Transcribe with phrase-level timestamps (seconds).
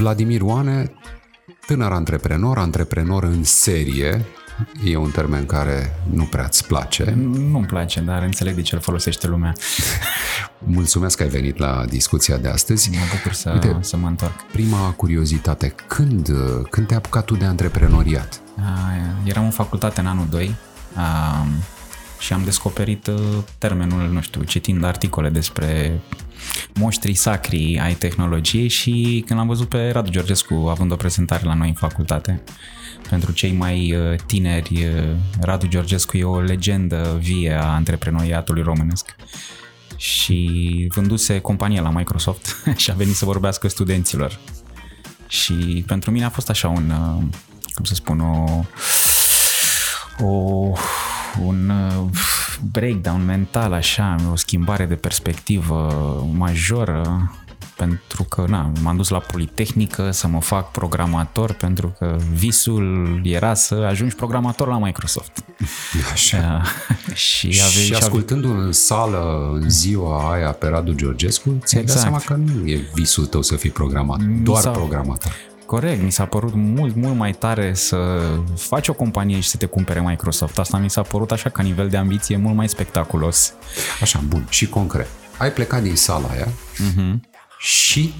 [0.00, 0.92] Vladimir Oane,
[1.66, 4.24] tânăr antreprenor, antreprenor în serie,
[4.84, 7.14] e un termen care nu prea îți place.
[7.16, 9.52] Nu-mi place, dar înțeleg de ce îl folosește lumea.
[10.58, 12.90] Mulțumesc că ai venit la discuția de astăzi.
[12.90, 14.42] Mă bucur să, Uite, să mă întorc.
[14.52, 16.30] Prima curiozitate, când,
[16.70, 18.40] când te-ai apucat tu de antreprenoriat?
[19.24, 20.54] Eram în facultate în anul 2
[22.20, 23.18] și am descoperit uh,
[23.58, 26.00] termenul, nu știu, citind articole despre
[26.74, 31.54] moștrii sacri ai tehnologiei și când l-am văzut pe Radu Georgescu având o prezentare la
[31.54, 32.42] noi în facultate,
[33.08, 39.16] pentru cei mai uh, tineri, uh, Radu Georgescu e o legendă vie a antreprenoriatului românesc
[39.96, 44.38] și vânduse compania la Microsoft și a venit să vorbească studenților.
[45.28, 46.92] Și pentru mine a fost așa un,
[47.74, 48.64] cum să spun, o,
[50.24, 50.72] o
[51.38, 52.04] un uh,
[52.72, 55.92] breakdown mental așa, o schimbare de perspectivă
[56.36, 57.30] majoră
[57.80, 63.54] pentru că na, m-am dus la Politehnică să mă fac programator pentru că visul era
[63.54, 65.44] să ajungi programator la Microsoft.
[66.12, 66.62] Așa.
[67.14, 72.02] și, ave- și ascultându-l în sală în ziua aia pe Radu Georgescu, ți-ai exact.
[72.02, 75.32] dat seama că nu e visul tău să fii programator, doar programator.
[75.70, 78.20] Corect, mi s-a părut mult, mult mai tare să
[78.56, 80.58] faci o companie și să te cumpere Microsoft.
[80.58, 83.52] Asta mi s-a părut așa ca nivel de ambiție mult mai spectaculos.
[84.00, 84.46] Așa, bun.
[84.48, 85.06] Și concret.
[85.36, 87.14] Ai plecat din sala aia uh-huh.
[87.58, 88.14] și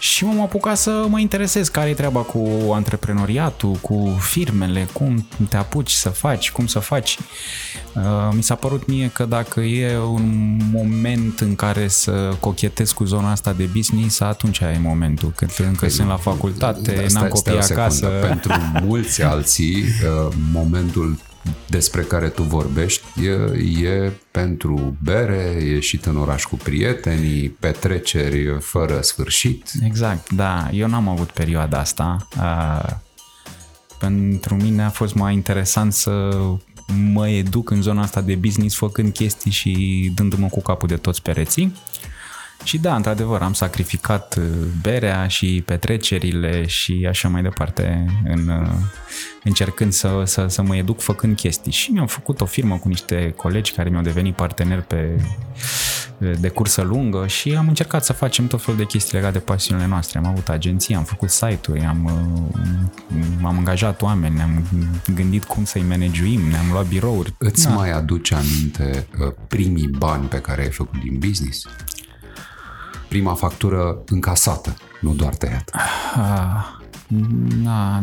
[0.00, 5.56] și m-am apucat să mă interesez care e treaba cu antreprenoriatul, cu firmele, cum te
[5.56, 7.18] apuci să faci, cum să faci.
[7.94, 13.04] Uh, mi s-a părut mie că dacă e un moment în care să cochetez cu
[13.04, 15.32] zona asta de business, atunci e momentul.
[15.36, 18.06] Când încă păi, sunt la facultate, da, n-am copii acasă.
[18.06, 21.18] Pentru mulți alții, uh, momentul
[21.66, 23.30] despre care tu vorbești e,
[23.88, 29.70] e pentru bere, ieșit în oraș cu prietenii, petreceri fără sfârșit.
[29.84, 30.68] Exact, da.
[30.72, 32.28] Eu n-am avut perioada asta.
[33.98, 36.40] Pentru mine a fost mai interesant să
[37.12, 41.22] mă educ în zona asta de business făcând chestii și dându-mă cu capul de toți
[41.22, 41.72] pereții.
[42.64, 44.44] Și da, într-adevăr, am sacrificat uh,
[44.82, 48.68] berea și petrecerile și așa mai departe în, uh,
[49.44, 51.72] încercând să, să, să mă educ făcând chestii.
[51.72, 55.20] Și mi-am făcut o firmă cu niște colegi care mi-au devenit parteneri pe,
[56.40, 59.86] de cursă lungă și am încercat să facem tot felul de chestii legate de pasiunile
[59.86, 60.18] noastre.
[60.18, 64.66] Am avut agenții, am făcut site-uri, am, uh, am angajat oameni, ne-am
[65.14, 67.34] gândit cum să-i managuim, ne-am luat birouri.
[67.38, 67.70] Îți da.
[67.70, 69.06] mai aduce aminte
[69.48, 71.66] primii bani pe care ai făcut din business?
[73.10, 75.72] Prima factură încasată, nu doar tăiată.
[76.14, 76.78] Ah,
[77.62, 78.02] na,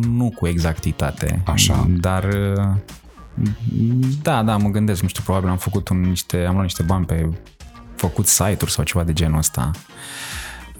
[0.00, 1.42] nu cu exactitate.
[1.46, 1.86] Așa.
[1.88, 2.26] Dar
[4.22, 7.04] da, da, mă gândesc, nu știu, probabil am făcut un, niște, am luat niște bani
[7.04, 7.28] pe
[7.96, 9.70] făcut site-uri sau ceva de genul ăsta.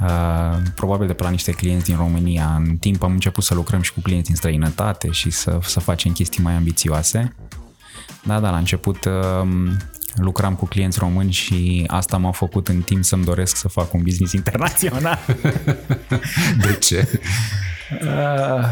[0.01, 2.55] Uh, probabil de pe la niște clienți din România.
[2.55, 6.13] În timp am început să lucrăm și cu clienți din străinătate și să, să facem
[6.13, 7.35] chestii mai ambițioase.
[8.23, 9.49] Da, da, la început uh,
[10.21, 14.03] lucram cu clienți români și asta m-a făcut în timp să-mi doresc să fac un
[14.03, 15.19] business internațional.
[16.65, 17.21] De ce?
[18.03, 18.65] Uh,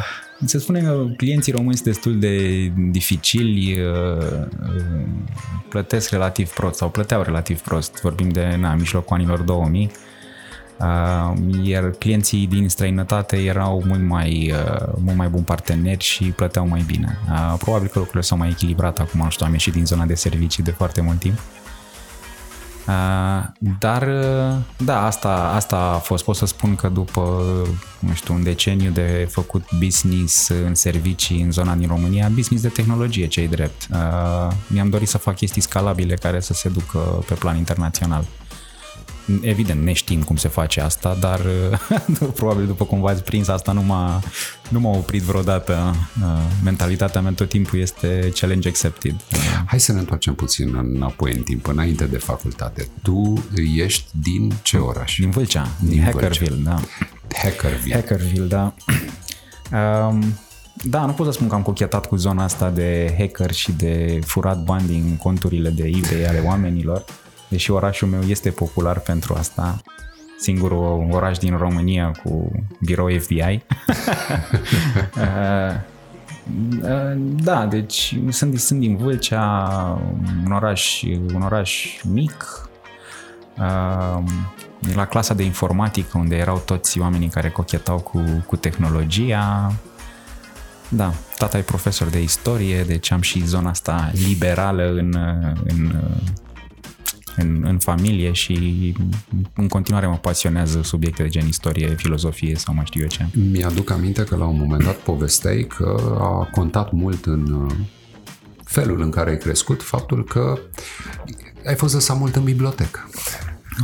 [0.44, 4.46] se spune că clienții români sunt destul de dificili, uh,
[5.68, 10.06] plătesc relativ prost sau plăteau relativ prost, vorbim de na, mijlocul anilor 2000 Uh,
[11.62, 16.84] iar clienții din străinătate erau mult mai, uh, mult mai buni parteneri și plăteau mai
[16.86, 17.18] bine.
[17.30, 20.14] Uh, probabil că lucrurile s-au mai echilibrat acum, nu știu, am ieșit din zona de
[20.14, 21.38] servicii de foarte mult timp.
[23.78, 24.08] Dar,
[24.76, 26.24] da, asta, asta a fost.
[26.24, 27.42] Pot să spun că după,
[27.98, 32.68] nu știu, un deceniu de făcut business în servicii în zona din România, business de
[32.68, 33.88] tehnologie, cei drept.
[34.66, 38.24] Mi-am dorit să fac chestii scalabile care să se ducă pe plan internațional.
[39.40, 41.40] Evident, neștiind cum se face asta, dar
[42.34, 44.22] probabil după cum v-ați prins, asta nu m-a,
[44.68, 45.94] nu m-a oprit vreodată.
[46.22, 46.26] Uh,
[46.64, 49.14] mentalitatea mea tot timpul este challenge accepted.
[49.66, 52.88] Hai să ne întoarcem puțin înapoi în timp, înainte de facultate.
[53.02, 53.44] Tu
[53.76, 55.18] ești din ce oraș?
[55.18, 56.80] Din Vâlcea, din, din Hackerville, da.
[57.34, 57.94] Hackerville.
[57.94, 58.74] Hackerville, da.
[59.72, 60.38] Um,
[60.82, 64.18] da, nu pot să spun că am cochetat cu zona asta de hacker și de
[64.24, 67.04] furat bani din conturile de eBay ale oamenilor
[67.48, 69.80] deși orașul meu este popular pentru asta,
[70.38, 72.50] singurul oraș din România cu
[72.80, 73.62] birou FBI.
[77.42, 79.68] da, deci sunt, sunt din Vâlcea,
[80.44, 81.02] un oraș,
[81.34, 82.68] un oraș mic,
[84.94, 89.72] la clasa de informatică unde erau toți oamenii care cochetau cu, cu tehnologia.
[90.88, 95.14] Da, tata e profesor de istorie, deci am și zona asta liberală în,
[95.64, 95.92] în
[97.36, 98.94] în, în familie și
[99.54, 103.26] în continuare mă pasionează subiecte de gen istorie, filozofie sau mai știu eu ce.
[103.50, 107.74] Mi-aduc aminte că la un moment dat povesteai că a contat mult în uh,
[108.64, 110.58] felul în care ai crescut faptul că
[111.66, 113.10] ai fost lăsat mult în bibliotecă.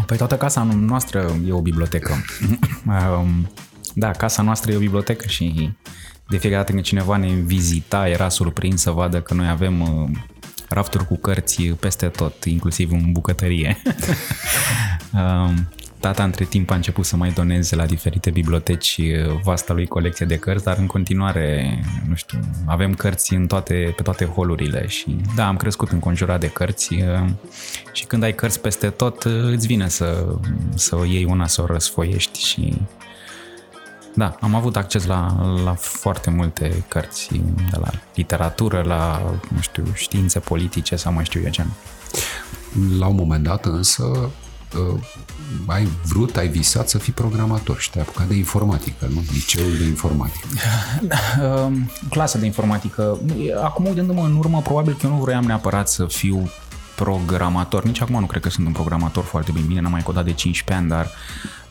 [0.07, 2.13] Păi toată casa noastră e o bibliotecă.
[2.87, 3.51] Um,
[3.95, 5.73] da, casa noastră e o bibliotecă și
[6.29, 10.11] de fiecare dată când cineva ne vizita era surprins să vadă că noi avem uh,
[10.73, 13.77] rafturi cu cărți peste tot, inclusiv în bucătărie.
[15.15, 15.69] Um,
[16.01, 20.27] tata între timp a început să mai doneze la diferite biblioteci uh, vasta lui colecție
[20.27, 21.79] de cărți, dar în continuare,
[22.09, 26.49] nu știu, avem cărți în toate, pe toate holurile și da, am crescut înconjurat de
[26.49, 27.29] cărți uh,
[27.93, 30.37] și când ai cărți peste tot îți vine să,
[30.75, 32.81] să o iei una, să o răsfoiești și
[34.14, 37.29] da, am avut acces la, la foarte multe cărți,
[37.70, 39.23] de la literatură, la,
[39.55, 41.64] nu știu, științe politice sau mai știu eu ce.
[42.99, 45.00] La un moment dat însă uh,
[45.67, 49.25] ai vrut, ai visat să fii programator și te-ai apucat de informatică, nu?
[49.32, 50.47] Liceul de informatică.
[51.43, 51.73] Uh,
[52.11, 53.19] clasa de informatică.
[53.62, 56.50] Acum, uitându-mă în urmă, probabil că eu nu vroiam neapărat să fiu
[56.94, 57.85] programator.
[57.85, 59.67] Nici acum nu cred că sunt un programator foarte bine.
[59.67, 61.08] Bine, n-am mai codat de 15 ani, dar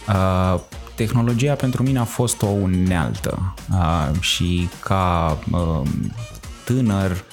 [0.07, 0.61] uh,
[0.95, 5.81] tehnologia pentru mine a fost o unealtă uh, și ca uh,
[6.65, 7.23] tânăr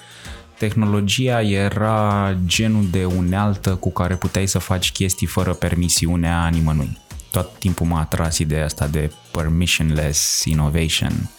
[0.58, 6.98] tehnologia era genul de unealtă cu care puteai să faci chestii fără permisiunea nimănui.
[7.30, 11.30] Tot timpul m-a atras ideea asta de permissionless innovation.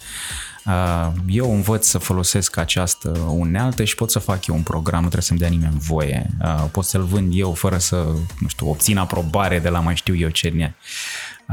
[1.26, 5.22] Eu învăț să folosesc această unealtă și pot să fac eu un program, nu trebuie
[5.22, 6.30] să-mi dea nimeni voie.
[6.70, 7.96] Pot să-l vând eu fără să,
[8.38, 10.48] nu știu, obțin aprobare de la mai știu eu ce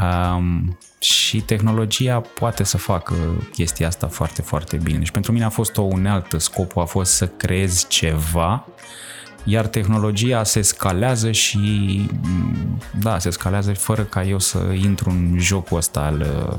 [0.01, 3.13] Um, și tehnologia poate să facă
[3.51, 4.97] chestia asta foarte, foarte bine.
[4.97, 8.67] Deci pentru mine a fost o unealtă, scopul a fost să creez ceva,
[9.43, 11.57] iar tehnologia se scalează și,
[12.21, 16.57] mm, da, se scalează fără ca eu să intru în jocul ăsta al uh,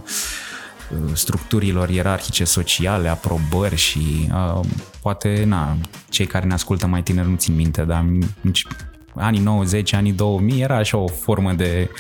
[1.12, 4.61] structurilor ierarhice sociale, aprobări și uh,
[5.02, 5.76] poate, na,
[6.08, 8.05] cei care ne ascultă mai tineri nu țin minte, dar
[8.40, 8.67] nici
[9.14, 11.90] anii 90, anii 2000 era așa o formă de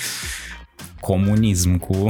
[1.00, 2.08] comunism, cu,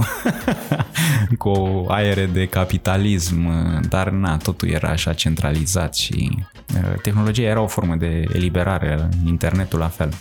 [1.38, 3.50] cu aere de capitalism,
[3.88, 6.44] dar na, totul era așa centralizat și
[6.74, 10.14] uh, tehnologia era o formă de eliberare, internetul la fel.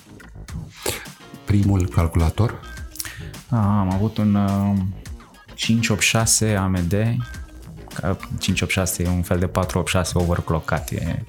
[1.46, 2.60] Primul calculator?
[3.50, 4.78] A, am avut un uh,
[5.54, 6.96] 586 AMD
[8.40, 10.90] 586 e un fel de 486 overclockat.
[10.90, 11.24] E,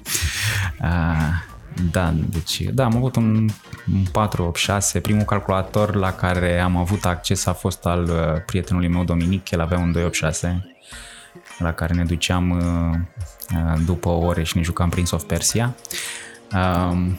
[0.81, 0.87] uh,
[1.91, 3.49] da, deci, da, am avut un,
[3.93, 4.99] un 486.
[4.99, 9.59] Primul calculator la care am avut acces a fost al uh, prietenului meu Dominic, el
[9.59, 10.75] avea un 286
[11.57, 12.99] la care ne duceam uh,
[13.55, 15.75] uh, după ore și ne jucam Prince of Persia.
[16.53, 17.17] Um,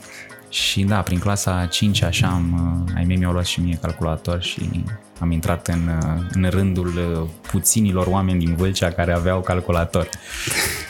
[0.48, 4.84] și da, prin clasa 5 așa am, ai mei mi-au luat și mie calculator și
[5.20, 5.90] am intrat în,
[6.32, 10.08] în rândul puținilor oameni din Vâlcea care aveau calculator.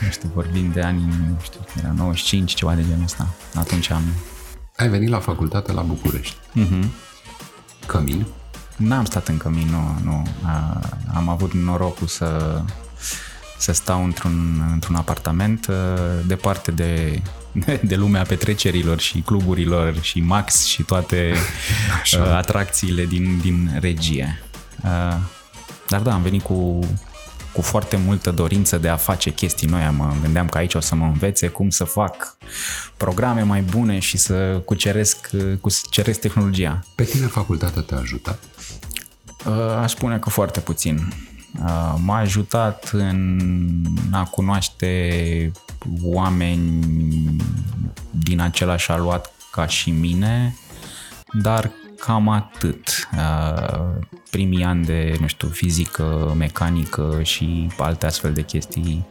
[0.00, 3.26] Nu știu, vorbim de ani, nu știu, era 95, ceva de genul ăsta.
[3.54, 4.02] Atunci am...
[4.76, 6.36] Ai venit la facultate la București.
[6.36, 6.84] Uh-huh.
[7.86, 8.26] Cămin?
[8.76, 10.10] N-am stat în cămin, nu.
[10.10, 10.26] nu.
[10.42, 10.80] A,
[11.14, 12.60] am avut norocul să,
[13.58, 15.66] să stau într-un, într-un apartament
[16.26, 17.22] departe de
[17.82, 21.34] de lumea petrecerilor și cluburilor și Max și toate
[22.18, 24.42] uh, atracțiile din, din regie.
[24.84, 25.16] Uh,
[25.88, 26.78] dar da, am venit cu,
[27.52, 29.90] cu foarte multă dorință de a face chestii noi.
[29.96, 32.36] Mă gândeam că aici o să mă învețe cum să fac
[32.96, 36.80] programe mai bune și să cuceresc, cuceresc tehnologia.
[36.94, 38.38] Pe tine facultatea te-a ajutat?
[39.46, 41.12] Uh, aș spune că foarte puțin.
[41.58, 43.40] Uh, m-a ajutat în
[44.10, 45.52] a cunoaște
[46.02, 47.36] oameni
[48.10, 50.56] din același aluat ca și mine,
[51.32, 53.08] dar cam atât.
[53.16, 53.80] Uh,
[54.30, 59.06] primii ani de, nu știu, fizică, mecanică și alte astfel de chestii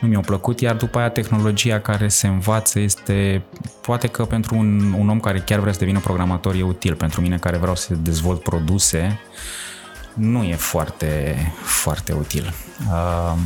[0.00, 3.44] nu mi-au plăcut, iar după aia tehnologia care se învață este,
[3.82, 7.20] poate că pentru un, un om care chiar vrea să devină programator e util, pentru
[7.20, 9.20] mine care vreau să dezvolt produse,
[10.16, 12.54] nu e foarte, foarte util.
[12.90, 13.38] Uh,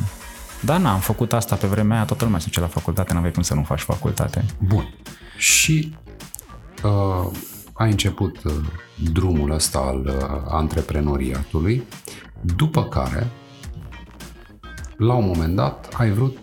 [0.61, 3.33] da, n am făcut asta pe vremea aia, toată lumea se duce la facultate, n-aveai
[3.33, 4.45] cum să nu faci facultate.
[4.59, 4.95] Bun.
[5.37, 5.97] Și
[6.83, 7.31] uh,
[7.73, 8.53] ai început uh,
[9.13, 11.83] drumul ăsta al uh, antreprenoriatului,
[12.41, 13.31] după care,
[14.97, 16.39] la un moment dat, ai vrut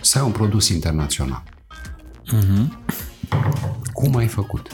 [0.00, 1.42] să ai un produs internațional.
[2.32, 2.66] Uh-huh.
[3.92, 4.70] Cum ai făcut?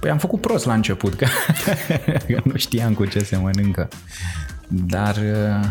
[0.00, 1.26] Păi am făcut prost la început, că,
[2.26, 3.88] că nu știam cu ce se mănâncă.
[4.68, 5.68] Dar uh,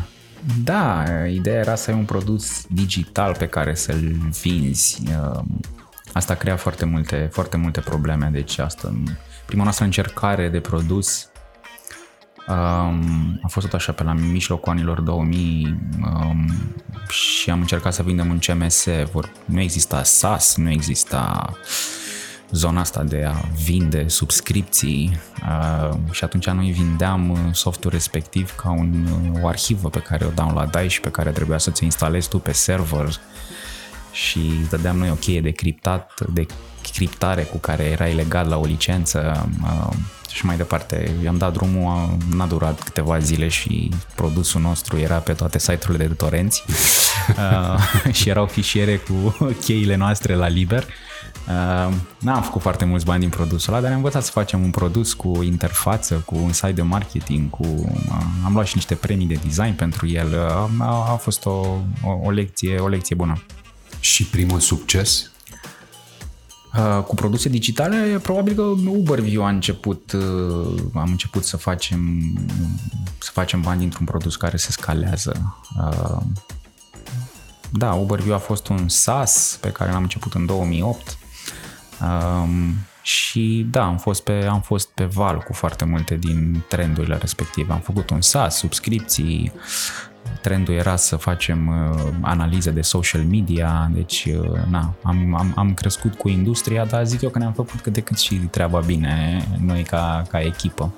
[0.64, 5.02] da, ideea era să ai un produs digital pe care să-l vinzi.
[5.08, 5.42] Uh,
[6.14, 8.30] Asta crea foarte multe, foarte multe probleme.
[8.32, 8.94] Deci asta,
[9.46, 11.30] prima noastră încercare de produs
[12.48, 16.50] um, a fost tot așa pe la mijlocul anilor 2000 um,
[17.10, 18.88] și am încercat să vindem un CMS.
[19.12, 21.54] Vor, nu exista SaaS, nu exista
[22.52, 29.08] zona asta de a vinde subscripții uh, și atunci noi vindeam softul respectiv ca un,
[29.42, 32.52] o arhivă pe care o downloadai și pe care trebuia să ți instalezi tu pe
[32.52, 33.20] server
[34.12, 34.40] și
[34.70, 36.46] dădeam noi o cheie de criptat, de
[36.94, 39.94] criptare cu care erai legat la o licență uh,
[40.32, 41.12] și mai departe.
[41.24, 46.14] I-am dat drumul, n-a durat câteva zile și produsul nostru era pe toate site-urile de
[46.14, 46.64] torenți
[47.38, 50.84] uh, și erau fișiere cu cheile noastre la liber.
[50.84, 50.90] Uh,
[52.20, 55.14] n-am făcut foarte mulți bani din produsul ăla, dar am învățat să facem un produs
[55.14, 59.40] cu interfață, cu un site de marketing, cu, uh, am luat și niște premii de
[59.44, 60.28] design pentru el.
[60.28, 61.50] Uh, a, a fost o,
[62.04, 63.44] o, o, lecție, o lecție bună.
[64.00, 65.32] Și primul succes?
[66.78, 72.22] Uh, cu produse digitale, probabil că Uberview a început, uh, am început să facem,
[73.18, 75.56] să facem bani dintr-un produs care se scalează.
[75.80, 76.18] Uh,
[77.72, 81.19] da, Uberview a fost un SaaS pe care l-am început în 2008
[82.02, 87.18] um, și da, am fost, pe, am fost pe val cu foarte multe din trendurile
[87.18, 87.74] respective.
[87.74, 89.52] Am făcut un SaaS, subscripții,
[90.42, 95.74] trendul era să facem uh, analize de social media, deci uh, na, am, am, am
[95.74, 99.48] crescut cu industria, dar zic eu că ne-am făcut cât de cât și treaba bine
[99.66, 100.94] noi ca, ca echipă.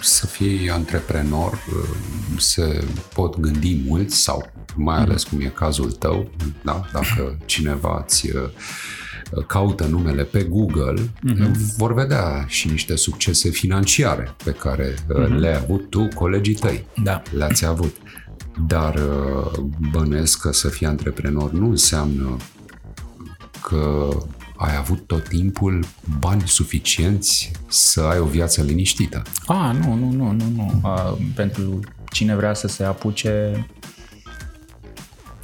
[0.00, 1.88] Să fii antreprenor uh,
[2.36, 6.30] se pot gândi mulți sau mai ales cum e cazul tău,
[6.64, 6.84] da?
[6.92, 8.30] dacă cineva ți
[9.46, 11.50] caută numele pe Google, uh-huh.
[11.76, 15.38] vor vedea și niște succese financiare pe care uh-huh.
[15.38, 16.84] le-ai avut tu, colegii tăi.
[17.02, 17.22] Da.
[17.36, 17.94] Le-ați avut.
[18.66, 22.36] Dar uh, bănesc că să fii antreprenor nu înseamnă
[23.62, 24.08] că
[24.56, 25.84] ai avut tot timpul
[26.18, 29.22] bani suficienți să ai o viață liniștită.
[29.46, 30.80] Ah, nu, nu, nu, nu, nu.
[30.84, 31.80] Uh, pentru
[32.10, 33.66] cine vrea să se apuce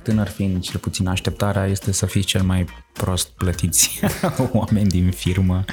[0.04, 4.00] tânăr fiind, cel puțin așteptarea este să fii cel mai prost plătiți
[4.52, 5.64] oameni din firmă.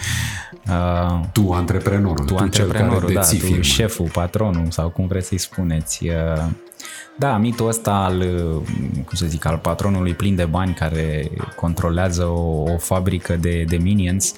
[0.67, 3.61] Uh, tu antreprenorul, tu, tu antreprenorul, cel care da, tu firma.
[3.61, 6.07] șeful, patronul sau cum vreți să-i spuneți.
[6.07, 6.45] Uh,
[7.17, 8.17] da, mitul ăsta al,
[8.93, 13.77] cum să zic, al patronului plin de bani care controlează o, o fabrică de, de
[13.77, 14.33] minions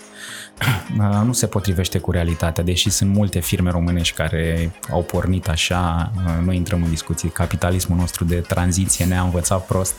[1.25, 6.11] nu se potrivește cu realitatea, deși sunt multe firme românești care au pornit așa,
[6.45, 9.93] noi intrăm în discuții, capitalismul nostru de tranziție ne-a învățat prost,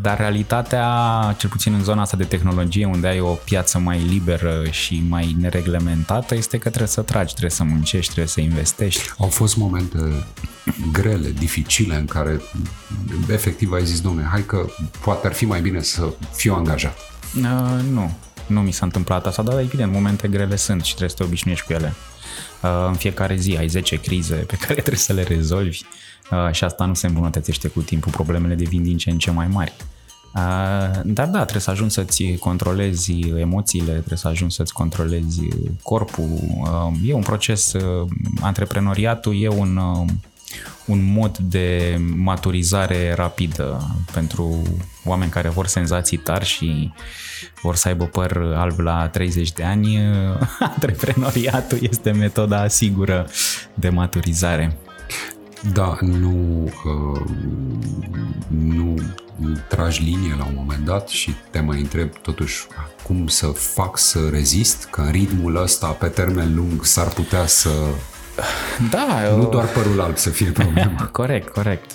[0.00, 0.86] dar realitatea,
[1.38, 5.36] cel puțin în zona asta de tehnologie, unde ai o piață mai liberă și mai
[5.40, 9.10] nereglementată, este că trebuie să tragi, trebuie să muncești, trebuie să investești.
[9.18, 9.98] Au fost momente
[10.92, 12.40] grele, dificile, în care
[13.28, 14.66] efectiv ai zis, domne, hai că
[15.00, 16.96] poate ar fi mai bine să fiu angajat.
[17.36, 18.12] Uh, nu,
[18.52, 21.66] nu mi s-a întâmplat asta, dar evident, momente grele sunt și trebuie să te obișnuiești
[21.66, 21.94] cu ele.
[22.62, 25.80] Uh, în fiecare zi ai 10 crize pe care trebuie să le rezolvi
[26.30, 29.46] uh, și asta nu se îmbunătățește cu timpul, problemele devin din ce în ce mai
[29.46, 29.72] mari.
[30.34, 35.40] Uh, dar da, trebuie să ajungi să-ți controlezi emoțiile, trebuie să ajungi să-ți controlezi
[35.82, 36.28] corpul.
[37.04, 37.72] E un proces,
[38.40, 39.80] antreprenoriatul e un
[40.84, 44.62] un mod de maturizare rapidă pentru
[45.04, 46.92] oameni care vor senzații tari și
[47.62, 49.98] vor să aibă păr alb la 30 de ani.
[50.74, 53.26] Antreprenoriatul este metoda sigură
[53.74, 54.76] de maturizare.
[55.72, 57.20] Da, nu, uh,
[58.48, 58.94] nu
[59.68, 62.66] tragi linie la un moment dat și te mai întreb totuși
[63.02, 67.70] cum să fac să rezist, că în ritmul ăsta pe termen lung s-ar putea să
[68.90, 69.36] da.
[69.36, 71.06] Nu doar părul alb să fie problema.
[71.20, 71.90] corect, corect.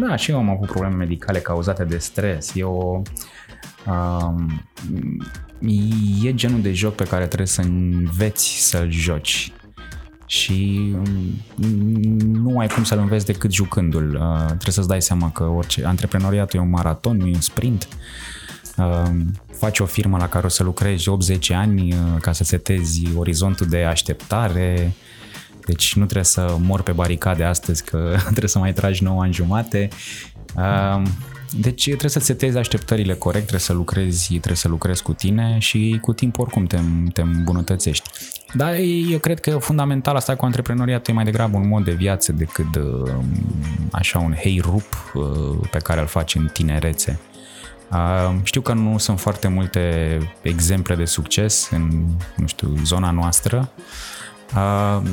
[0.00, 2.52] Da, și eu am avut probleme medicale cauzate de stres.
[2.54, 3.02] E o...
[3.86, 4.62] Um,
[6.22, 9.52] e genul de joc pe care trebuie să înveți să-l joci
[10.32, 10.94] și
[12.22, 14.14] nu ai cum să-l înveți decât jucându-l.
[14.14, 17.88] Uh, trebuie să-ți dai seama că orice antreprenoriatul e un maraton, nu e un sprint.
[18.76, 19.10] Uh,
[19.58, 23.66] faci o firmă la care o să lucrezi 80 ani uh, ca să setezi orizontul
[23.66, 24.92] de așteptare,
[25.66, 29.32] deci nu trebuie să mor pe baricade astăzi că trebuie să mai tragi 9 ani
[29.32, 29.88] jumate.
[31.60, 35.98] Deci trebuie să setezi așteptările corect, trebuie să lucrezi, trebuie să lucrezi cu tine și
[36.00, 36.78] cu timp oricum te,
[37.12, 38.10] te îmbunătățești.
[38.54, 38.74] Dar
[39.10, 42.80] eu cred că fundamental asta cu antreprenoriatul e mai degrabă un mod de viață decât
[43.90, 47.20] așa un hei rup uh, pe care îl faci în tinerețe.
[48.42, 53.72] Știu că nu sunt foarte multe exemple de succes în, nu știu, zona noastră,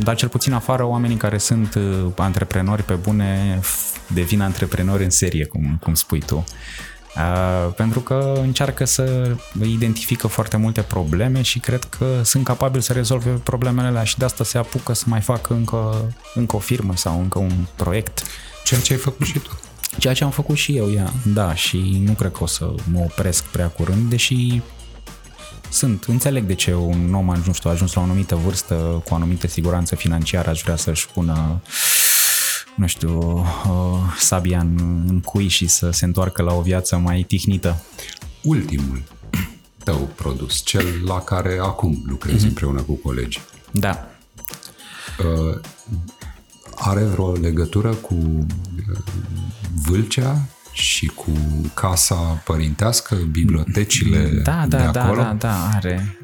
[0.03, 3.59] dar cel puțin afară oamenii care sunt uh, antreprenori pe bune
[4.07, 6.43] devin antreprenori în serie, cum, cum spui tu.
[7.15, 12.93] Uh, pentru că încearcă să identifică foarte multe probleme și cred că sunt capabili să
[12.93, 16.95] rezolve problemele alea și de asta se apucă să mai facă încă, încă o firmă
[16.95, 18.23] sau încă un proiect.
[18.63, 19.59] Ceea ce ai făcut și tu.
[19.97, 22.99] Ceea ce am făcut și eu, ia, da, și nu cred că o să mă
[22.99, 24.61] opresc prea curând, deși
[25.69, 29.13] sunt, înțeleg de ce un om, nu știu, a ajuns la o anumită vârstă, cu
[29.13, 31.61] o anumită siguranță financiară, aș vrea să-și pună
[32.79, 37.23] nu știu, uh, sabia în, în cui și să se întoarcă la o viață mai
[37.27, 37.83] tihnită.
[38.43, 39.01] Ultimul
[39.83, 42.47] tău produs, cel la care acum lucrezi mm-hmm.
[42.47, 43.41] împreună cu colegii.
[43.71, 44.07] Da.
[45.19, 45.59] Uh,
[46.75, 48.97] are vreo legătură cu uh,
[49.85, 50.47] Vâlcea
[50.79, 51.31] și cu
[51.73, 55.21] casa părintească, bibliotecile da, da, de da, acolo?
[55.21, 56.17] Da, da, are.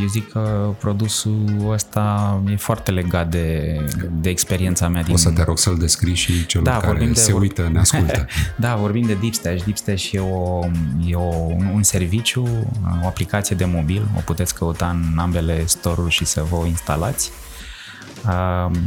[0.00, 3.78] Eu zic că produsul ăsta e foarte legat de,
[4.12, 5.02] de experiența mea.
[5.02, 5.14] Din...
[5.14, 7.40] O să te rog să-l descrii și celor da, care de, se vor...
[7.40, 8.26] uită, ne ascultă.
[8.56, 9.64] da, vorbim de DeepStash.
[9.64, 10.60] DeepStash e, o,
[11.06, 11.34] e o,
[11.74, 12.68] un serviciu,
[13.02, 14.08] o aplicație de mobil.
[14.16, 17.30] O puteți căuta în ambele store-uri și să vă o instalați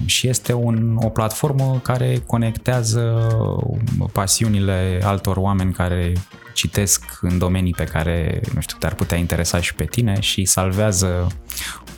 [0.05, 3.27] și este un, o platformă care conectează
[4.11, 6.13] pasiunile altor oameni care
[6.59, 11.27] citesc în domenii pe care, nu știu, te-ar putea interesa și pe tine și salvează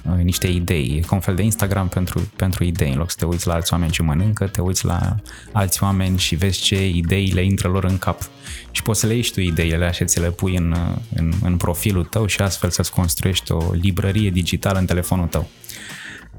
[0.09, 0.97] uh, niște idei.
[0.97, 2.91] E ca un fel de Instagram pentru, pentru idei.
[2.91, 5.15] În loc să te uiți la alți oameni ce mănâncă, te uiți la
[5.51, 8.29] alți oameni și vezi ce idei le intră lor în cap.
[8.71, 10.75] Și poți să le ieși tu ideile și ți le pui în,
[11.15, 15.49] în, în profilul tău și astfel să-ți construiești o librărie digitală în telefonul tău.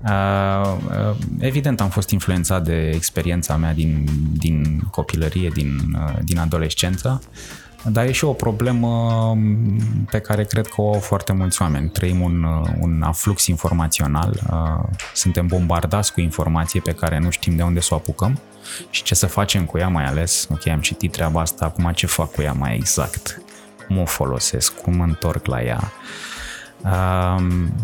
[0.04, 6.38] Uh, uh, evident am fost influențat de experiența mea din, din copilărie, din, uh, din
[6.38, 7.21] adolescență,
[7.85, 9.37] dar e și o problemă
[10.11, 11.88] pe care cred că o au foarte mulți oameni.
[11.88, 12.47] Trăim un,
[12.80, 14.40] un aflux informațional,
[15.14, 18.38] suntem bombardați cu informație pe care nu știm de unde să o apucăm
[18.90, 20.49] și ce să facem cu ea mai ales.
[20.50, 23.42] Ok, am citit treaba asta, acum ce fac cu ea mai exact?
[23.87, 24.75] Cum o folosesc?
[24.75, 25.92] Cum mă întorc la ea?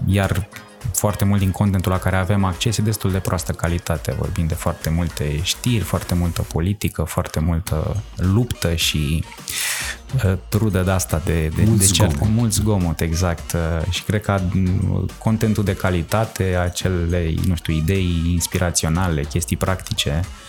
[0.07, 0.49] Iar
[0.93, 4.15] foarte mult din contentul la care avem acces e destul de proastă calitate.
[4.19, 9.25] Vorbim de foarte multe știri, foarte multă politică, foarte multă luptă și
[10.25, 12.29] uh, trudă de asta de, de, mult de zgomot.
[12.29, 13.53] mult zgomot, exact.
[13.53, 14.41] Uh, și cred că
[15.19, 20.48] contentul de calitate, acele, nu știu, idei inspiraționale, chestii practice, uh,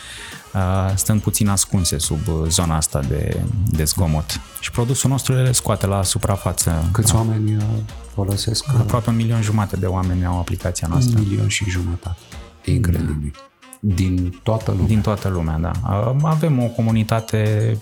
[0.95, 4.39] stând puțin ascunse sub zona asta de, de zgomot.
[4.59, 6.89] Și produsul nostru le scoate la suprafață.
[6.91, 7.57] Câți oameni
[8.13, 8.65] folosesc?
[8.79, 11.19] Aproape un milion jumate de oameni au aplicația noastră.
[11.19, 12.17] Un milion și jumătate.
[12.65, 13.33] Incredibil.
[13.33, 13.39] Da.
[13.79, 14.87] Din toată lumea.
[14.87, 15.71] Din toată lumea, da.
[16.23, 17.77] Avem o comunitate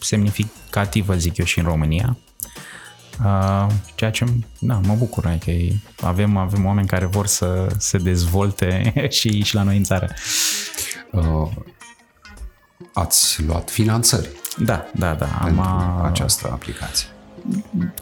[0.00, 2.16] semnificativă, zic eu, și în România.
[3.94, 4.24] Ceea ce,
[4.58, 5.50] da, mă bucur, că
[6.00, 10.08] avem, avem oameni care vor să se dezvolte și, și la noi în țară.
[12.78, 14.28] Uh, ați luat finanțări.
[14.58, 15.26] Da, da, da.
[15.42, 17.08] Pentru am, această aplicație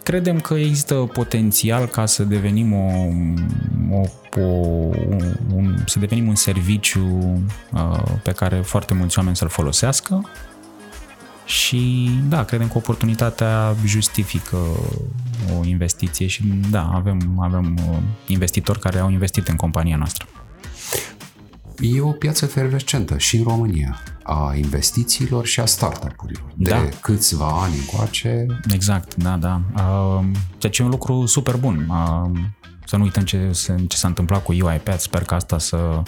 [0.02, 2.92] credem că există potențial ca să devenim o,
[3.90, 4.00] o,
[4.40, 4.44] o
[5.54, 7.40] un, să devenim un serviciu
[7.72, 10.28] uh, pe care foarte mulți oameni să-l folosească
[11.44, 14.56] și da, credem că oportunitatea justifică
[15.58, 20.26] o investiție și da, avem, avem uh, investitori care au investit în compania noastră.
[21.78, 26.52] E o piață efervescentă și în România a investițiilor și a startup-urilor.
[26.56, 26.80] Da.
[26.80, 28.46] De câțiva ani încoace.
[28.72, 29.60] Exact, da, da.
[29.74, 30.24] Uh,
[30.58, 31.86] deci e un lucru super bun.
[31.88, 32.30] Uh,
[32.86, 33.50] să nu uităm ce,
[33.88, 35.00] ce s-a întâmplat cu UiPath.
[35.00, 36.02] Sper că asta să,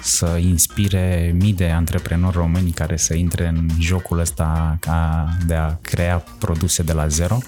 [0.00, 5.74] să inspire mii de antreprenori români care să intre în jocul ăsta ca de a
[5.80, 7.38] crea produse de la zero.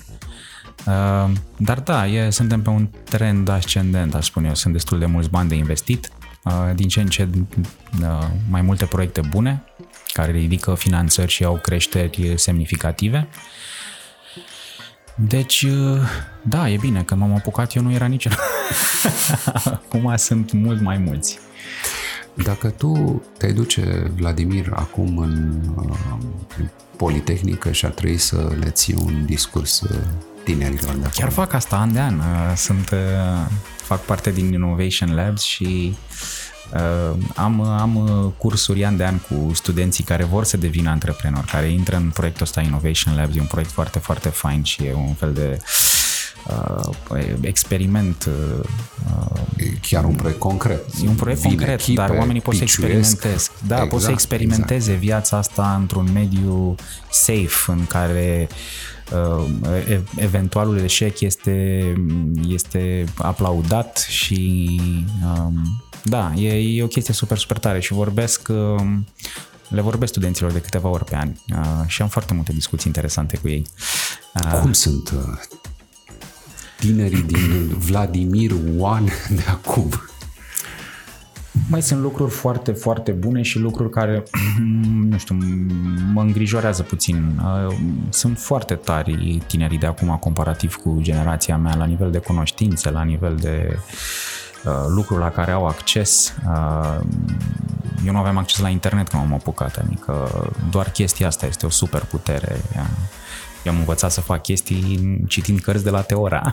[0.86, 4.54] Uh, dar da, e, suntem pe un trend ascendent, aș spune eu.
[4.54, 6.10] Sunt destul de mulți bani de investit,
[6.44, 7.28] uh, din ce în ce
[8.02, 9.62] uh, mai multe proiecte bune
[10.12, 13.28] care ridică finanțări și au creșteri semnificative.
[15.14, 15.66] Deci,
[16.42, 18.28] da, e bine, când m-am apucat eu nu era nici
[19.64, 21.38] Acum sunt mult mai mulți.
[22.34, 25.60] Dacă tu te duce, Vladimir, acum în,
[26.58, 29.82] în Politehnică și ar trebui să le ții un discurs
[30.44, 32.20] tinerilor de Chiar fac asta an de an.
[32.56, 32.94] Sunt,
[33.76, 36.41] fac parte din Innovation Labs și Uh,
[37.34, 41.96] am, am cursuri an de an cu studenții care vor să devină antreprenori, care intră
[41.96, 45.32] în proiectul ăsta Innovation Labs, e un proiect foarte, foarte fain și e un fel
[45.32, 45.58] de
[46.46, 46.92] uh,
[47.40, 48.28] experiment.
[48.60, 48.66] Uh,
[49.56, 50.84] e chiar un proiect concret.
[51.04, 53.50] E un proiect Vine concret, echipe, dar oamenii pot să experimenteze.
[53.66, 54.98] Da, exact, pot să exact, experimenteze exact.
[54.98, 56.74] viața asta într-un mediu
[57.10, 58.48] safe în care
[59.12, 59.44] uh,
[60.16, 61.92] eventualul eșec este,
[62.48, 64.80] este aplaudat și
[65.24, 69.06] um, da, e, e o chestie super, super tare și vorbesc um,
[69.72, 73.36] Le vorbesc studenților de câteva ori pe an uh, și am foarte multe discuții interesante
[73.36, 73.66] cu ei.
[74.34, 75.38] Uh, Cum sunt uh,
[76.78, 79.90] tinerii din Vladimir One de acum?
[81.68, 84.22] Mai sunt lucruri foarte, foarte bune și lucruri care,
[85.10, 85.38] nu știu,
[86.12, 87.40] mă îngrijorează puțin.
[87.44, 87.76] Uh,
[88.08, 93.02] sunt foarte tari tinerii de acum comparativ cu generația mea la nivel de cunoștințe, la
[93.02, 93.78] nivel de uh,
[94.88, 96.34] lucruri la care au acces.
[96.48, 97.00] Uh,
[98.06, 100.28] eu nu aveam acces la internet când am apucat, adică
[100.70, 102.56] doar chestia asta este o super putere.
[103.64, 106.50] Eu am învățat să fac chestii citind cărți de la Teora.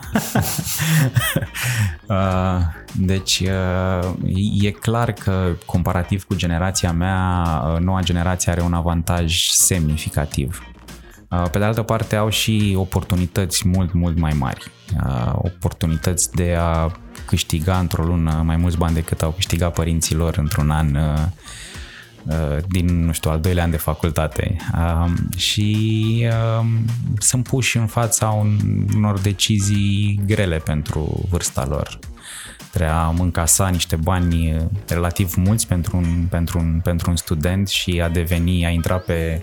[2.10, 2.60] Uh,
[2.94, 9.48] deci uh, e clar că comparativ cu generația mea, uh, noua generație are un avantaj
[9.48, 10.62] semnificativ.
[11.50, 14.70] Pe de altă parte au și oportunități mult, mult mai mari.
[15.32, 16.90] Oportunități de a
[17.30, 20.96] câștiga într-o lună mai mulți bani decât au câștigat părinților într-un an
[22.26, 26.84] Uh, din, nu știu, al doilea an de facultate um, și um,
[27.18, 28.46] sunt puși în fața
[28.96, 31.98] unor decizii grele pentru vârsta lor.
[32.70, 38.00] Trebuie a încasa niște bani relativ mulți pentru un, pentru un, pentru un student și
[38.04, 39.42] a deveni, a intra pe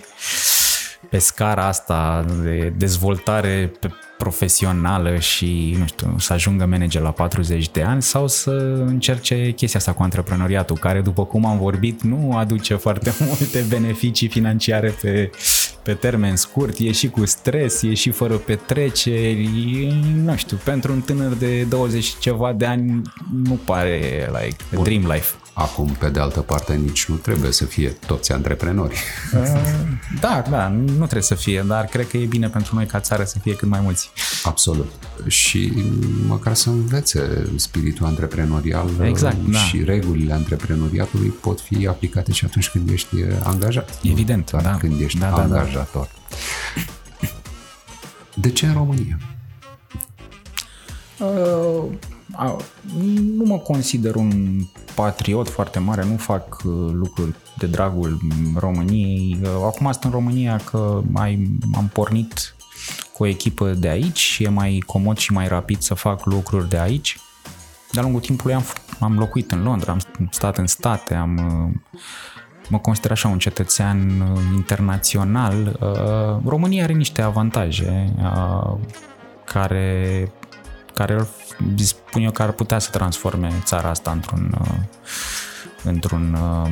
[1.09, 7.69] pe scara asta de dezvoltare pe profesională și, nu știu, să ajungă manager la 40
[7.69, 8.51] de ani sau să
[8.85, 14.27] încerce chestia asta cu antreprenoriatul, care, după cum am vorbit, nu aduce foarte multe beneficii
[14.27, 15.29] financiare pe,
[15.83, 19.49] pe termen scurt, e și cu stres, e și fără petreceri,
[20.15, 23.01] nu știu, pentru un tânăr de 20 ceva de ani
[23.43, 25.46] nu pare like a dream life.
[25.59, 28.95] Acum, pe de altă parte, nici nu trebuie să fie toți antreprenori.
[30.19, 33.23] Da, da, nu trebuie să fie, dar cred că e bine pentru noi ca țară
[33.23, 34.09] să fie cât mai mulți.
[34.43, 34.91] Absolut.
[35.27, 35.73] Și
[36.27, 39.57] măcar să învețe spiritul antreprenorial exact, da.
[39.57, 39.83] și da.
[39.83, 43.99] regulile antreprenoriatului pot fi aplicate și atunci când ești angajat.
[44.03, 44.61] Evident, nu?
[44.61, 44.77] da.
[44.77, 46.09] când ești da, angajator.
[46.73, 46.81] Da,
[47.21, 47.27] da.
[48.33, 49.19] De ce în România?
[51.19, 51.83] Uh,
[53.35, 54.61] nu mă consider un
[54.95, 58.19] patriot foarte mare, nu fac uh, lucruri de dragul
[58.55, 59.37] României.
[59.41, 62.55] Uh, acum sunt în România că mai am pornit
[63.13, 66.69] cu o echipă de aici și e mai comod și mai rapid să fac lucruri
[66.69, 67.19] de aici.
[67.91, 68.63] De-a lungul timpului am,
[68.99, 71.37] am locuit în Londra, am stat în state, am,
[71.91, 71.99] uh,
[72.69, 74.23] mă consider așa un cetățean
[74.55, 75.79] internațional.
[76.45, 78.13] România are niște avantaje
[79.45, 80.31] care
[80.97, 81.27] care
[81.75, 84.75] spun eu că ar putea să transforme țara asta într-un, uh,
[85.83, 86.71] într-un uh,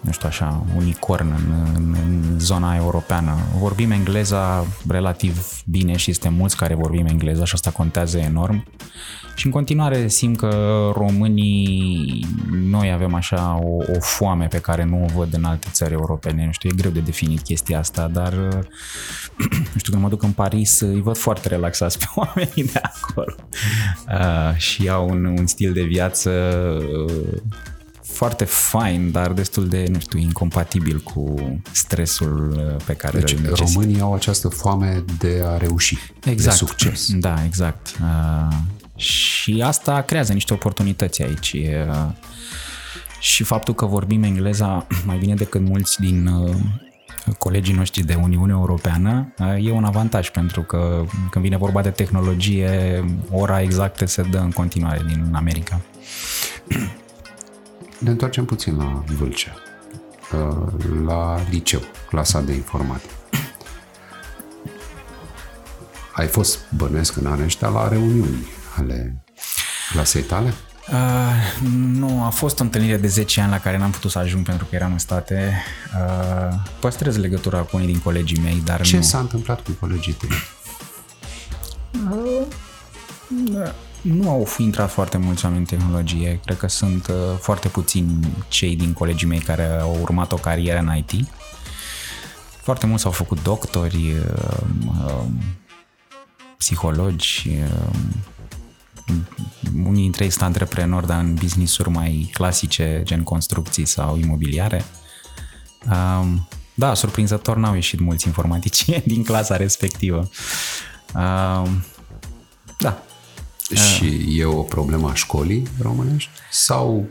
[0.00, 3.36] nu știu așa, unicorn în, în, în zona europeană.
[3.58, 8.64] Vorbim engleza relativ bine și este mulți care vorbim engleza și asta contează enorm.
[9.40, 15.04] Și în continuare simt că românii, noi avem așa o, o foame pe care nu
[15.04, 16.44] o văd în alte țări europene.
[16.44, 18.32] Nu știu, e greu de definit chestia asta, dar
[19.72, 23.34] nu știu, când mă duc în Paris îi văd foarte relaxați pe oamenii de acolo
[24.08, 26.30] uh, și au un, un stil de viață
[27.06, 27.40] uh,
[28.02, 31.34] foarte fain, dar destul de, nu știu, incompatibil cu
[31.72, 33.70] stresul uh, pe care deci, îl necesită.
[33.72, 36.58] Românii au această foame de a reuși, exact.
[36.58, 37.08] de succes.
[37.12, 37.96] Da, exact.
[38.00, 38.56] Uh,
[39.00, 41.52] și asta creează niște oportunități aici.
[41.52, 42.08] Uh,
[43.20, 46.54] și faptul că vorbim engleza mai bine decât mulți din uh,
[47.38, 51.90] colegii noștri de Uniune Europeană uh, e un avantaj pentru că când vine vorba de
[51.90, 55.80] tehnologie, ora exactă se dă în continuare din America.
[57.98, 59.54] Ne întoarcem puțin la Vâlcea,
[60.32, 60.66] uh,
[61.06, 63.14] la liceu, clasa de informatică.
[66.20, 68.46] Ai fost, bănesc în anii ăștia, la reuniuni
[68.80, 69.24] ale
[69.92, 70.54] clasei tale?
[70.92, 74.44] Uh, nu, a fost o întâlnire de 10 ani la care n-am putut să ajung
[74.44, 75.62] pentru că eram în state.
[75.94, 79.02] Uh, păstrez legătura cu unii din colegii mei, dar Ce nu...
[79.02, 80.28] s-a întâmplat cu colegii tăi?
[82.10, 82.46] Uh,
[84.00, 86.40] nu au intrat foarte mulți oameni în tehnologie.
[86.44, 90.78] Cred că sunt uh, foarte puțini cei din colegii mei care au urmat o carieră
[90.78, 91.28] în IT.
[92.62, 94.58] Foarte mulți au făcut doctori, uh,
[95.06, 95.24] uh,
[96.56, 97.48] psihologi,
[99.84, 104.84] unii dintre ei sunt antreprenori, dar în business-uri mai clasice, gen construcții sau imobiliare.
[106.74, 110.28] Da, surprinzător n-au ieșit mulți informaticieni din clasa respectivă.
[112.78, 113.02] Da,
[113.74, 116.30] și e o problemă a școlii românești?
[116.50, 117.06] Sau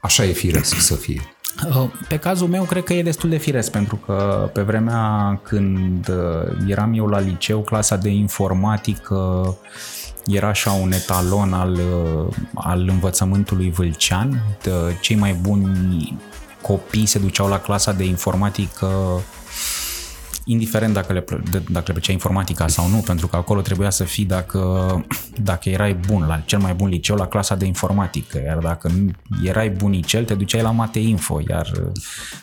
[0.00, 1.22] așa e firesc să fie?
[1.68, 6.08] Uh, pe cazul meu, cred că e destul de firesc, pentru că pe vremea când
[6.08, 9.56] uh, eram eu la liceu, clasa de informatică
[10.26, 14.42] era așa un etalon al, uh, al învățământului vâlcean.
[15.00, 16.18] Cei mai buni
[16.62, 19.20] copii se duceau la clasa de informatică
[20.48, 24.24] indiferent dacă le, dacă le plăcea informatica sau nu, pentru că acolo trebuia să fii
[24.24, 25.04] dacă,
[25.42, 28.90] dacă erai bun la cel mai bun liceu la clasa de informatică, iar dacă
[29.44, 31.72] erai bunicel, te duceai la mate info, iar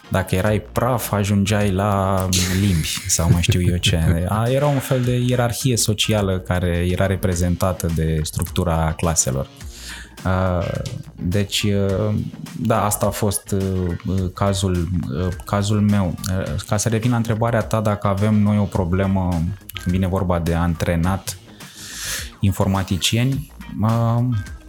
[0.09, 2.27] dacă erai praf, ajungeai la
[2.59, 4.27] limbi sau mai știu eu ce.
[4.47, 9.47] Era un fel de ierarhie socială care era reprezentată de structura claselor.
[11.15, 11.65] Deci,
[12.59, 13.55] da, asta a fost
[14.33, 14.87] cazul,
[15.45, 16.15] cazul meu.
[16.67, 19.29] Ca să revin la întrebarea ta dacă avem noi o problemă
[19.73, 21.37] când vine vorba de antrenat
[22.39, 23.51] informaticieni,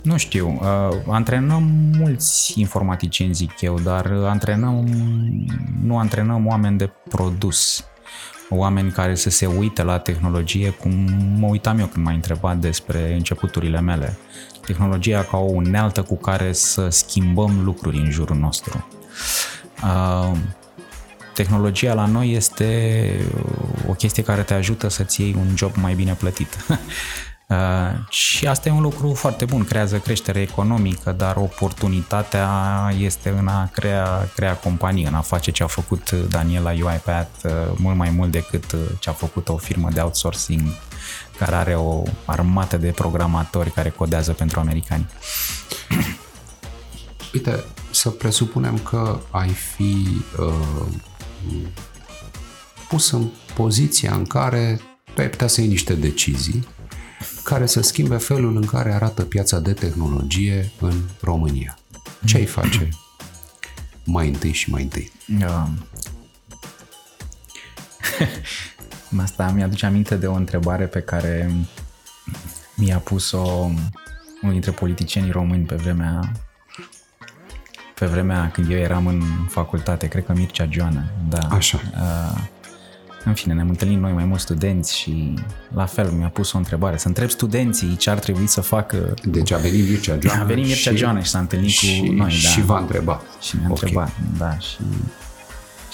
[0.02, 0.60] nu știu,
[1.08, 1.62] antrenăm
[1.98, 4.88] mulți informaticieni, zic eu, dar antrenăm,
[5.82, 7.84] nu antrenăm oameni de produs
[8.50, 10.92] oameni care să se uite la tehnologie, cum
[11.38, 14.18] mă uitam eu când m-ai întrebat despre începuturile mele.
[14.66, 18.86] Tehnologia ca o unealtă cu care să schimbăm lucruri în jurul nostru.
[19.82, 20.36] Uh,
[21.34, 23.10] tehnologia la noi este
[23.88, 26.56] o chestie care te ajută să-ți iei un job mai bine plătit.
[27.46, 32.48] Uh, și asta e un lucru foarte bun, creează creștere economică, dar oportunitatea
[32.98, 37.44] este în a crea, crea companie, în a face ce a făcut Daniel la UiPath
[37.44, 40.62] uh, mult mai mult decât uh, ce a făcut o firmă de outsourcing
[41.38, 45.08] care are o armată de programatori care codează pentru americani.
[47.34, 50.06] Uite, să presupunem că ai fi
[50.38, 50.86] uh,
[52.88, 54.80] pus în poziția în care
[55.14, 56.66] tu ai putea să iei niște decizii
[57.44, 61.78] care să schimbe felul în care arată piața de tehnologie în România.
[62.24, 62.88] Ce ai face
[64.04, 65.12] mai întâi și mai întâi?
[65.40, 65.66] Uh.
[69.22, 71.50] Asta mi-aduce aminte de o întrebare pe care
[72.76, 73.70] mi-a pus-o
[74.42, 76.32] unul dintre politicienii români pe vremea
[77.94, 81.38] pe vremea când eu eram în facultate, cred că Mircea Joană, da.
[81.50, 81.80] Așa.
[81.94, 82.40] Uh,
[83.24, 85.34] în fine, ne-am întâlnit noi mai mulți studenți și
[85.74, 86.96] la fel mi-a pus o întrebare.
[86.96, 89.14] Să întreb studenții ce ar trebui să facă.
[89.24, 90.42] Deci a venit Mircea Joană.
[90.42, 92.30] A venit Mircea și, Joană și s-a întâlnit și, cu noi.
[92.30, 92.64] Și da.
[92.64, 93.22] v-a întrebat.
[93.40, 93.78] Și ne-a okay.
[93.80, 94.58] întrebat, da.
[94.58, 94.76] Și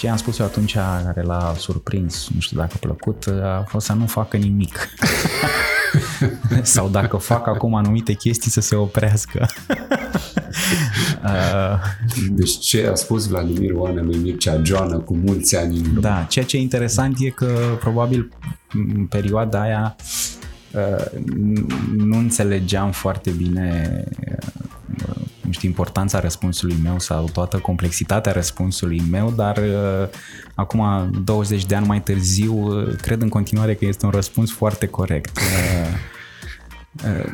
[0.01, 3.85] ce am spus eu atunci care l-a surprins, nu știu dacă a plăcut, a fost
[3.85, 4.89] să nu facă nimic.
[6.61, 9.45] Sau dacă fac acum anumite chestii să se oprească.
[12.29, 16.45] deci ce a spus Vladimir Oană lui Mircea Joană cu mulți ani în Da, ceea
[16.45, 18.31] ce e interesant e că probabil
[18.73, 19.95] în perioada aia
[21.97, 24.03] nu înțelegeam foarte bine
[25.51, 30.07] nu știu, importanța răspunsului meu sau toată complexitatea răspunsului meu, dar uh,
[30.55, 34.87] acum 20 de ani mai târziu uh, cred în continuare că este un răspuns foarte
[34.87, 35.37] corect.
[35.37, 35.87] Uh,
[37.05, 37.31] uh,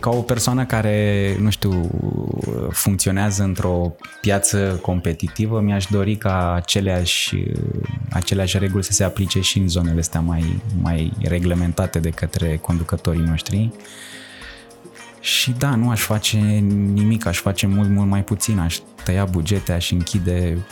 [0.00, 1.90] ca o persoană care, nu știu,
[2.70, 7.36] funcționează într-o piață competitivă, mi-aș dori ca aceleași,
[8.10, 13.22] aceleași reguli să se aplice și în zonele astea mai, mai reglementate de către conducătorii
[13.26, 13.70] noștri.
[15.20, 19.72] Și da, nu aș face nimic, aș face mult, mult mai puțin, aș tăia bugete,
[19.72, 20.66] aș închide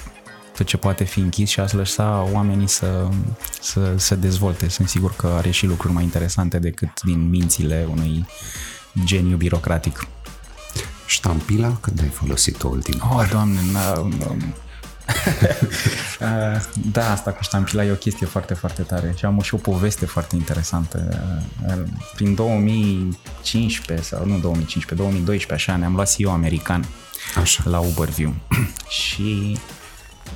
[0.57, 3.09] tot ce poate fi închis și aș lăsa oamenii să,
[3.61, 4.69] să, să dezvolte.
[4.69, 8.27] Sunt sigur că are și lucruri mai interesante decât din mințile unui
[9.05, 10.07] geniu birocratic.
[11.07, 11.77] Ștampila?
[11.81, 14.37] Când ai folosit-o ultima Oh, doamne, na, Uh,
[16.93, 20.07] da, asta cu ștampila e o chestie foarte, foarte tare și am și o poveste
[20.07, 21.23] foarte interesantă.
[21.67, 21.83] Uh,
[22.15, 26.85] prin 2015 sau nu 2015, 2012 așa, ne-am luat CEO american
[27.37, 27.63] așa.
[27.67, 28.35] la Uberview
[29.01, 29.59] și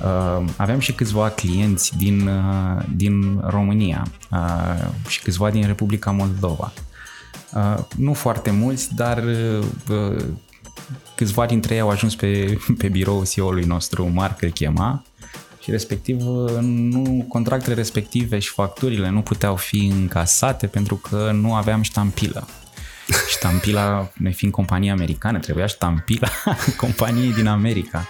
[0.03, 6.73] uh, aveam și câțiva clienți din, uh, din România uh, și câțiva din Republica Moldova.
[7.53, 9.23] Uh, nu foarte mulți, dar
[9.89, 10.15] uh,
[11.15, 15.03] câțiva dintre ei au ajuns pe, pe birou CEO-ului nostru, Marc îl chema,
[15.63, 16.21] și respectiv
[16.61, 22.47] nu, contractele respective și facturile nu puteau fi încasate pentru că nu aveam ștampilă.
[23.29, 26.27] Ștampila, noi fiind companie americană, trebuia ștampila
[26.77, 28.07] companiei din America.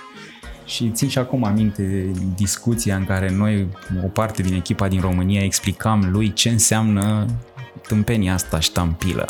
[0.65, 3.67] Și țin și acum aminte discuția în care noi,
[4.03, 7.25] o parte din echipa din România, explicam lui ce înseamnă
[7.87, 9.27] tâmpenia asta ștampilă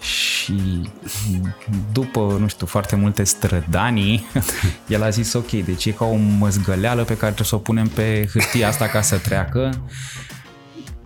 [0.00, 0.80] și
[1.92, 4.26] după, nu știu, foarte multe strădanii,
[4.88, 7.86] el a zis ok, deci e ca o măzgăleală pe care trebuie să o punem
[7.86, 9.84] pe hârtia asta ca să treacă.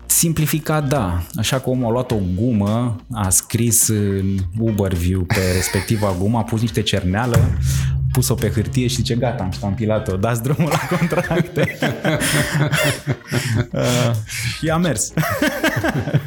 [0.06, 1.22] Simplificat, da.
[1.34, 6.42] Așa că omul a luat o gumă, a scris în Uberview pe respectiva gumă, a
[6.42, 7.58] pus niște cerneală,
[8.12, 11.78] pus-o pe hârtie și zice, gata, am ștampilat-o, dați drumul la contracte.
[13.72, 14.10] uh,
[14.58, 15.12] și a mers.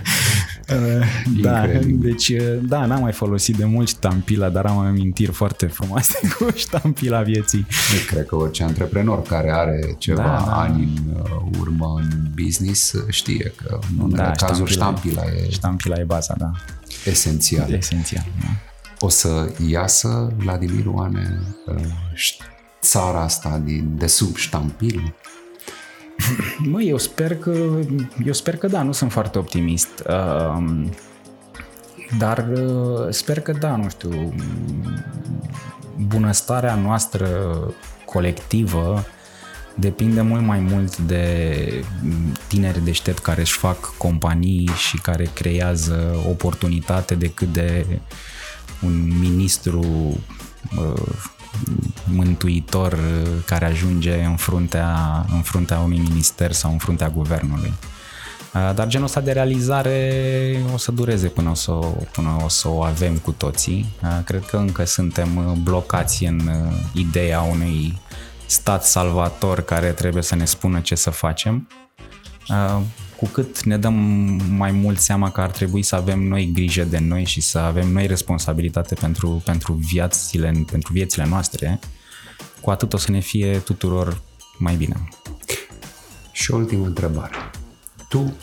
[1.41, 6.47] da, deci da, n-am mai folosit de mult ștampila, dar am amintiri foarte frumoase cu
[6.55, 7.65] ștampila vieții.
[8.07, 10.59] Cred că orice antreprenor care are ceva da, da.
[10.61, 15.49] ani în urmă în business știe că în unele da, cazuri ștampila, ștampila e...
[15.49, 16.51] Ștampila e baza, da.
[17.05, 17.73] Esențial.
[17.73, 18.47] Esențial, da.
[18.99, 21.39] O să iasă Vladimir Oane
[22.81, 25.15] țara asta din, de sub ștampil?
[26.57, 27.79] Mă, eu sper că,
[28.25, 30.03] eu sper că da, nu sunt foarte optimist.
[30.07, 30.85] Uh,
[32.17, 34.33] dar uh, sper că da, nu știu,
[36.07, 37.27] bunăstarea noastră
[38.05, 39.05] colectivă
[39.75, 41.85] depinde mult mai mult de
[42.47, 47.85] tineri deștept care își fac companii și care creează oportunitate decât de
[48.81, 49.81] un ministru
[50.77, 51.07] uh,
[52.13, 57.73] mântuitor uh, care ajunge în fruntea, în fruntea unui minister sau în fruntea guvernului.
[58.53, 60.11] Uh, dar genul ăsta de realizare
[60.73, 61.71] o să dureze până o să,
[62.11, 63.85] până o, să o avem cu toții.
[64.03, 66.51] Uh, cred că încă suntem blocați în
[66.93, 67.97] ideea unui
[68.45, 71.67] stat salvator care trebuie să ne spună ce să facem
[73.17, 73.93] cu cât ne dăm
[74.49, 77.91] mai mult seama că ar trebui să avem noi grijă de noi și să avem
[77.91, 81.79] noi responsabilitate pentru, pentru, viațile, pentru viețile noastre,
[82.67, 84.21] cu atât o să ne fie tuturor
[84.57, 85.07] mai bine.
[86.31, 87.35] Și o ultimă întrebare.
[88.09, 88.33] Tu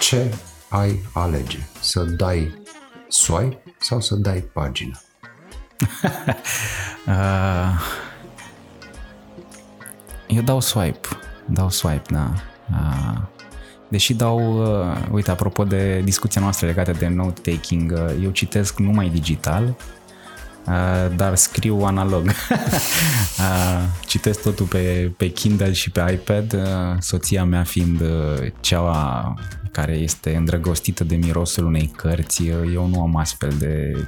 [0.00, 0.34] ce
[0.68, 1.58] ai alege?
[1.80, 2.62] Să dai
[3.08, 5.00] swipe sau să dai pagină?
[7.06, 7.80] uh,
[10.26, 11.08] eu dau swipe.
[11.46, 12.32] Dau swipe, da.
[12.70, 13.18] Uh,
[13.88, 19.08] Deși dau, uh, uite, apropo de discuția noastră legată de note-taking, uh, eu citesc numai
[19.08, 19.74] digital, uh,
[21.16, 22.24] dar scriu analog.
[23.38, 26.60] uh, citesc totul pe, pe Kindle și pe iPad, uh,
[26.98, 29.34] soția mea fiind uh, cea
[29.72, 32.46] care este îndrăgostită de mirosul unei cărți.
[32.46, 34.04] Eu nu am astfel de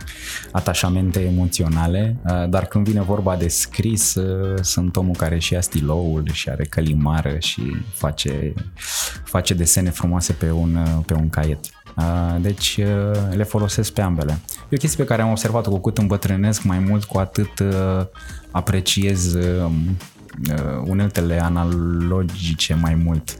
[0.52, 2.16] atașamente emoționale,
[2.48, 4.16] dar când vine vorba de scris,
[4.60, 8.52] sunt omul care și ia stiloul și are călimară și face,
[9.24, 11.75] face desene frumoase pe un, pe un caiet.
[12.40, 12.80] Deci
[13.30, 14.38] le folosesc pe ambele.
[14.68, 17.62] E o chestie pe care am observat-o cu cât îmbătrânesc mai mult, cu atât
[18.50, 19.36] apreciez
[20.84, 23.38] uneltele analogice mai mult.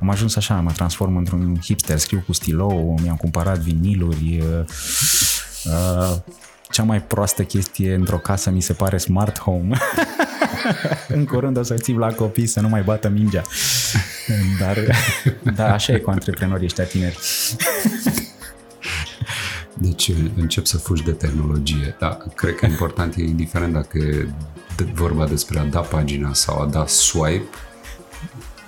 [0.00, 4.42] Am ajuns așa, mă transform într-un hipster, scriu cu stilou, mi-am cumpărat viniluri.
[4.42, 4.64] Uh,
[5.64, 6.16] uh,
[6.70, 9.78] cea mai proastă chestie într-o casă mi se pare smart home.
[11.08, 13.42] în curând o să țip la copii să nu mai bată mingea.
[14.60, 14.78] Dar
[15.54, 17.18] da, așa e cu antreprenorii ăștia tineri.
[19.74, 21.96] Deci încep să fugi de tehnologie.
[21.98, 24.26] Da, cred că important e indiferent dacă e
[24.94, 27.48] vorba despre a da pagina sau a da swipe,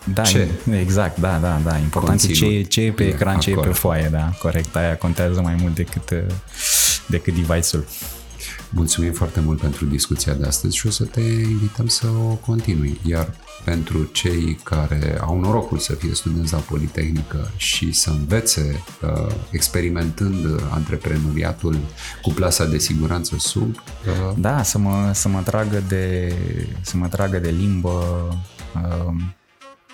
[0.05, 0.49] da, ce?
[0.71, 1.77] exact, da, da, da.
[1.77, 4.77] Important e ce, ce e pe ecran, ce e pe foaie, da, corect.
[4.77, 6.25] Aia contează mai mult decât,
[7.07, 7.85] decât device-ul.
[8.71, 13.01] Mulțumim foarte mult pentru discuția de astăzi și o să te invităm să o continui.
[13.07, 19.35] Iar pentru cei care au norocul să fie studenți la Politehnică și să învețe uh,
[19.51, 21.79] experimentând antreprenoriatul
[22.23, 23.75] cu plasa de siguranță sub...
[23.75, 24.35] Uh...
[24.37, 26.35] Da, să mă, să mă tragă de
[26.81, 28.29] să mă tragă de limbă
[28.75, 29.15] uh,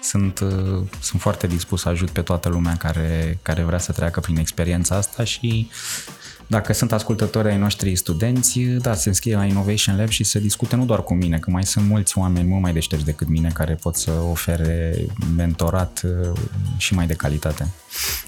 [0.03, 4.21] sunt, uh, sunt foarte dispus să ajut pe toată lumea care, care vrea să treacă
[4.21, 5.71] prin experiența asta și
[6.47, 10.77] dacă sunt ascultători ai noștri studenți, da, se înscrie la Innovation Lab și să discute
[10.77, 13.75] nu doar cu mine, că mai sunt mulți oameni mult mai deștepți decât mine care
[13.75, 15.07] pot să ofere
[15.37, 16.39] mentorat uh,
[16.77, 17.69] și mai de calitate.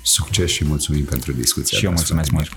[0.02, 1.78] Succes și mulțumim pentru discuția.
[1.78, 2.48] Și eu mulțumesc mult.